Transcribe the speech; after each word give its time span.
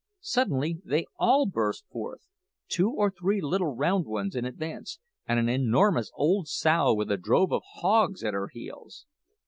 Suddenly 0.23 0.79
they 0.83 1.05
all 1.19 1.45
burst 1.45 1.85
forth 1.91 2.21
two 2.67 2.89
or 2.89 3.11
three 3.11 3.39
little 3.39 3.75
round 3.75 4.07
ones 4.07 4.35
in 4.35 4.45
advance, 4.45 4.97
and 5.27 5.37
an 5.39 5.47
enormous 5.47 6.09
old 6.15 6.47
sow 6.47 6.91
with 6.95 7.11
a 7.11 7.17
drove 7.17 7.53
of 7.53 7.61
hogs 7.75 8.23
at 8.23 8.33
her 8.33 8.47
heels. 8.47 9.05